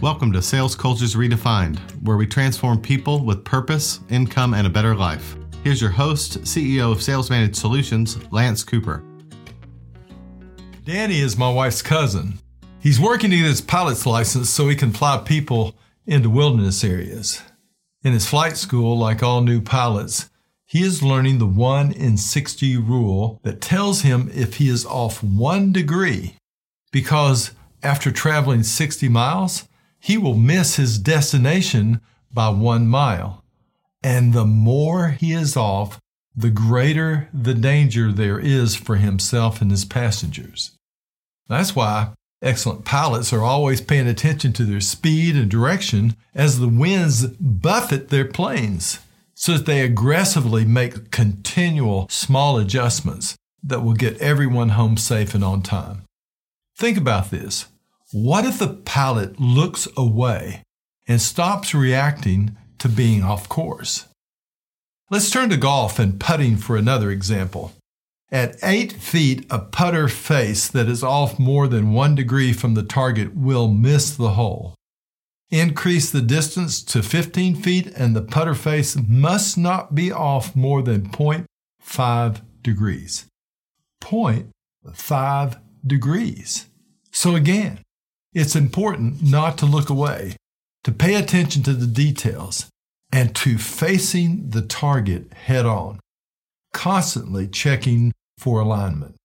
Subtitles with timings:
[0.00, 4.94] Welcome to Sales Cultures Redefined, where we transform people with purpose, income, and a better
[4.94, 5.36] life.
[5.64, 9.02] Here's your host, CEO of Sales Managed Solutions, Lance Cooper.
[10.84, 12.38] Danny is my wife's cousin.
[12.78, 15.74] He's working to get his pilot's license so he can fly people
[16.06, 17.42] into wilderness areas.
[18.04, 20.30] In his flight school, like all new pilots,
[20.64, 25.24] he is learning the 1 in 60 rule that tells him if he is off
[25.24, 26.36] one degree,
[26.92, 27.50] because
[27.82, 29.64] after traveling 60 miles,
[30.08, 32.00] he will miss his destination
[32.32, 33.44] by one mile.
[34.02, 36.00] And the more he is off,
[36.34, 40.70] the greater the danger there is for himself and his passengers.
[41.46, 46.68] That's why excellent pilots are always paying attention to their speed and direction as the
[46.68, 49.00] winds buffet their planes
[49.34, 55.44] so that they aggressively make continual small adjustments that will get everyone home safe and
[55.44, 56.04] on time.
[56.78, 57.66] Think about this.
[58.10, 60.62] What if the pilot looks away
[61.06, 64.08] and stops reacting to being off course?
[65.10, 67.74] Let's turn to golf and putting for another example.
[68.32, 72.82] At 8 feet, a putter face that is off more than 1 degree from the
[72.82, 74.74] target will miss the hole.
[75.50, 80.80] Increase the distance to 15 feet, and the putter face must not be off more
[80.80, 83.26] than 0.5 degrees.
[84.02, 86.66] 0.5 degrees.
[87.10, 87.80] So, again,
[88.38, 90.36] it's important not to look away,
[90.84, 92.68] to pay attention to the details,
[93.12, 95.98] and to facing the target head on,
[96.72, 99.16] constantly checking for alignment.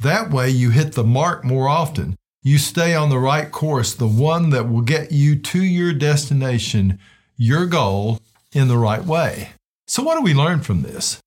[0.00, 2.16] That way, you hit the mark more often.
[2.42, 7.00] You stay on the right course, the one that will get you to your destination,
[7.36, 8.20] your goal,
[8.52, 9.50] in the right way.
[9.88, 11.18] So, what do we learn from this?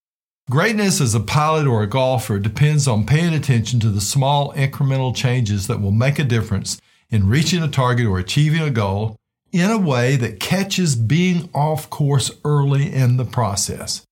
[0.50, 5.16] Greatness as a pilot or a golfer depends on paying attention to the small incremental
[5.16, 9.16] changes that will make a difference in reaching a target or achieving a goal
[9.52, 14.04] in a way that catches being off course early in the process.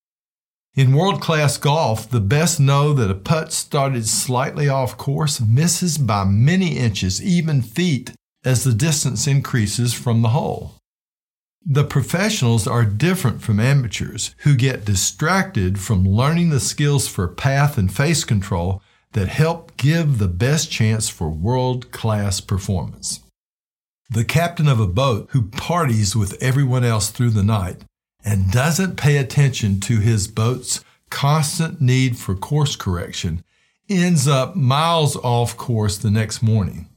[0.75, 5.97] In world class golf, the best know that a putt started slightly off course misses
[5.97, 8.11] by many inches, even feet,
[8.43, 10.75] as the distance increases from the hole.
[11.65, 17.77] The professionals are different from amateurs who get distracted from learning the skills for path
[17.77, 18.81] and face control
[19.13, 23.21] that help give the best chance for world class performance.
[24.09, 27.83] The captain of a boat who parties with everyone else through the night
[28.23, 33.43] and doesn't pay attention to his boat's constant need for course correction
[33.89, 36.87] ends up miles off course the next morning.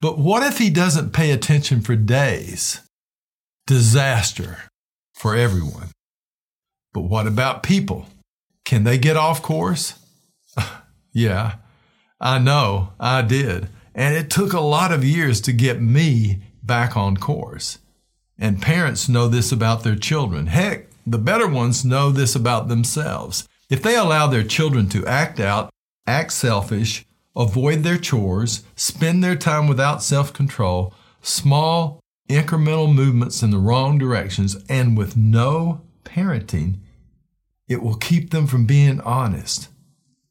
[0.00, 2.80] But what if he doesn't pay attention for days?
[3.66, 4.64] Disaster
[5.14, 5.88] for everyone.
[6.92, 8.06] But what about people?
[8.64, 9.94] Can they get off course?
[11.12, 11.56] Yeah,
[12.20, 13.68] I know, I did.
[13.94, 17.78] And it took a lot of years to get me back on course.
[18.38, 20.46] And parents know this about their children.
[20.46, 23.48] Heck, the better ones know this about themselves.
[23.68, 25.70] If they allow their children to act out,
[26.06, 27.04] act selfish,
[27.34, 33.98] avoid their chores, spend their time without self control, small incremental movements in the wrong
[33.98, 36.78] directions, and with no parenting,
[37.68, 39.68] it will keep them from being honest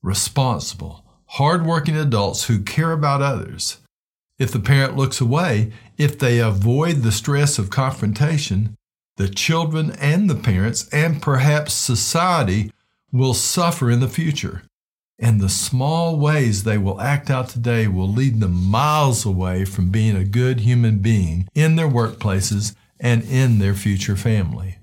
[0.08, 3.78] responsible, hardworking adults who care about others.
[4.40, 8.76] If the parent looks away, if they avoid the stress of confrontation,
[9.18, 12.72] the children and the parents, and perhaps society,
[13.12, 14.64] will suffer in the future.
[15.20, 19.90] And the small ways they will act out today will lead them miles away from
[19.90, 24.78] being a good human being in their workplaces and in their future family.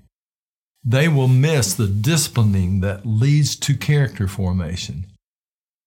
[0.83, 5.05] They will miss the disciplining that leads to character formation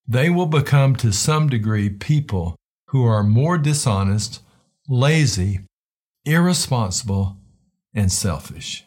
[0.08, 2.56] they will become to some degree people
[2.88, 4.40] who are more dishonest,
[4.88, 5.60] lazy,
[6.24, 7.36] irresponsible,
[7.94, 8.84] and selfish.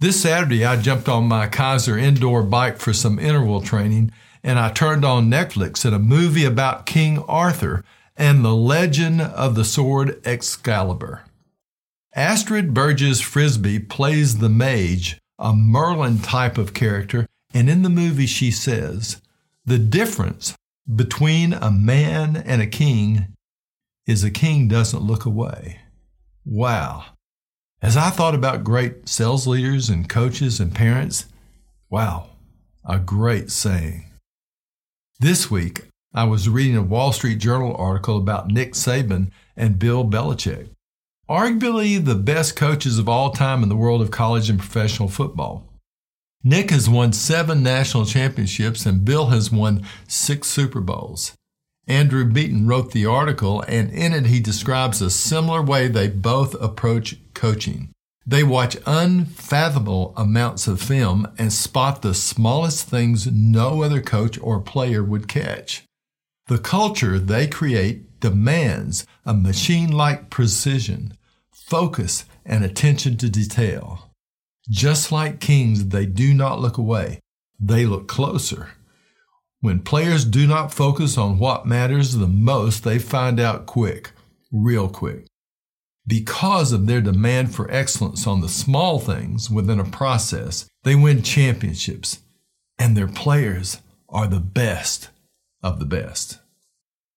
[0.00, 4.10] This Saturday, I jumped on my Keiser indoor bike for some interval training,
[4.42, 7.84] and I turned on Netflix and a movie about King Arthur
[8.16, 11.24] and the legend of the sword Excalibur.
[12.14, 18.50] Astrid Bergès-Frisbey plays the mage, a Merlin type of character, and in the movie she
[18.50, 19.20] says,
[19.68, 20.54] the difference
[20.96, 23.34] between a man and a king
[24.06, 25.80] is a king doesn't look away.
[26.46, 27.04] Wow.
[27.82, 31.26] As I thought about great sales leaders and coaches and parents,
[31.90, 32.30] wow,
[32.82, 34.06] a great saying.
[35.20, 35.82] This week,
[36.14, 40.70] I was reading a Wall Street Journal article about Nick Saban and Bill Belichick,
[41.28, 45.67] arguably the best coaches of all time in the world of college and professional football.
[46.44, 51.34] Nick has won seven national championships and Bill has won six Super Bowls.
[51.88, 56.54] Andrew Beaton wrote the article, and in it he describes a similar way they both
[56.60, 57.90] approach coaching.
[58.26, 64.60] They watch unfathomable amounts of film and spot the smallest things no other coach or
[64.60, 65.84] player would catch.
[66.48, 71.16] The culture they create demands a machine like precision,
[71.52, 74.07] focus, and attention to detail.
[74.68, 77.20] Just like kings, they do not look away,
[77.58, 78.70] they look closer.
[79.60, 84.12] When players do not focus on what matters the most, they find out quick,
[84.52, 85.26] real quick
[86.08, 91.22] because of their demand for excellence on the small things within a process, they win
[91.22, 92.20] championships,
[92.78, 93.78] and their players
[94.08, 95.10] are the best
[95.62, 96.38] of the best.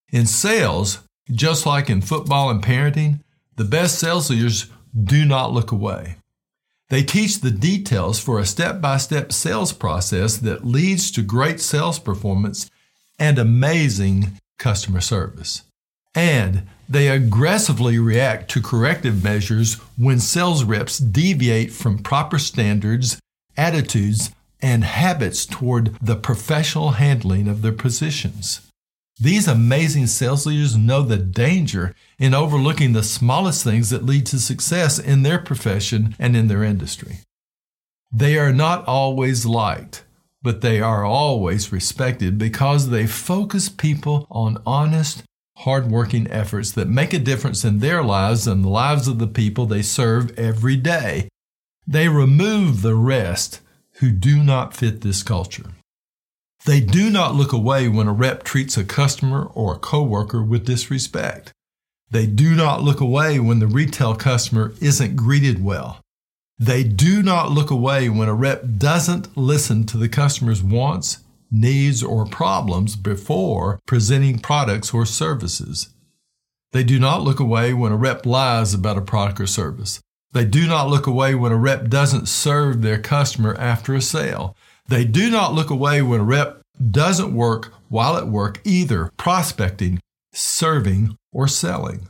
[0.09, 0.99] In sales,
[1.31, 3.21] just like in football and parenting,
[3.55, 4.65] the best sales leaders
[5.01, 6.17] do not look away.
[6.91, 11.61] They teach the details for a step by step sales process that leads to great
[11.61, 12.69] sales performance
[13.17, 15.63] and amazing customer service.
[16.13, 23.21] And they aggressively react to corrective measures when sales reps deviate from proper standards,
[23.55, 28.69] attitudes, and habits toward the professional handling of their positions.
[29.21, 34.39] These amazing sales leaders know the danger in overlooking the smallest things that lead to
[34.39, 37.19] success in their profession and in their industry.
[38.11, 40.03] They are not always liked,
[40.41, 45.21] but they are always respected because they focus people on honest,
[45.57, 49.67] hardworking efforts that make a difference in their lives and the lives of the people
[49.67, 51.29] they serve every day.
[51.85, 53.61] They remove the rest
[53.99, 55.65] who do not fit this culture.
[56.65, 60.65] They do not look away when a rep treats a customer or a coworker with
[60.65, 61.51] disrespect.
[62.09, 66.01] They do not look away when the retail customer isn't greeted well.
[66.59, 71.19] They do not look away when a rep doesn't listen to the customer's wants
[71.51, 75.89] needs, or problems before presenting products or services.
[76.71, 79.99] They do not look away when a rep lies about a product or service.
[80.31, 84.55] They do not look away when a rep doesn't serve their customer after a sale.
[84.91, 90.01] They do not look away when a rep doesn't work while at work either prospecting,
[90.33, 92.09] serving, or selling.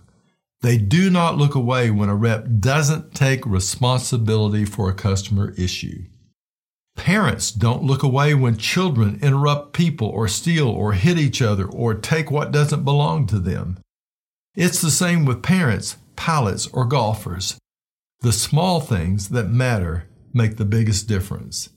[0.61, 6.05] They do not look away when a rep doesn't take responsibility for a customer issue.
[6.95, 11.93] Parents don't look away when children interrupt people or steal or hit each other or
[11.93, 13.77] take what doesn't belong to them.
[14.55, 17.59] It's the same with parents, pilots, or golfers.
[18.21, 21.69] The small things that matter make the biggest difference.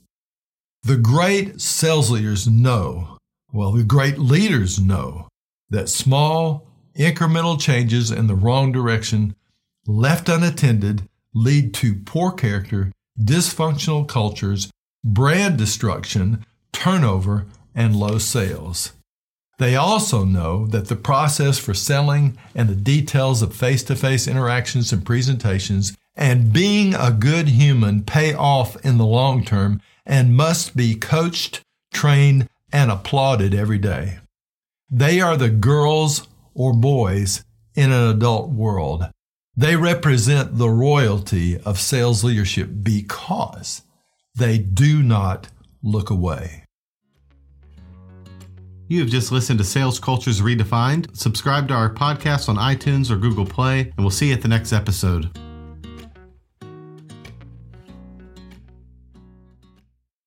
[0.87, 3.17] The great sales leaders know,
[3.55, 5.29] well, the great leaders know,
[5.71, 9.35] that small, incremental changes in the wrong direction,
[9.87, 14.71] left unattended, lead to poor character, dysfunctional cultures,
[15.03, 18.93] brand destruction, turnover, and low sales.
[19.59, 24.29] They also know that the process for selling and the details of face to face
[24.29, 30.37] interactions and presentations and being a good human pay off in the long term and
[30.37, 31.61] must be coached,
[31.93, 34.19] trained, and applauded every day.
[34.91, 39.11] They are the girls or boys in an adult world.
[39.57, 43.83] They represent the royalty of sales leadership because
[44.37, 45.49] they do not
[45.83, 46.65] look away.
[48.89, 51.17] You have just listened to Sales Cultures Redefined.
[51.17, 54.49] Subscribe to our podcast on iTunes or Google Play, and we'll see you at the
[54.49, 55.31] next episode.